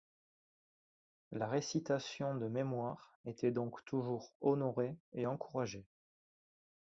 [1.31, 5.85] La récitation de mémoire était donc toujours honorée et encouragée.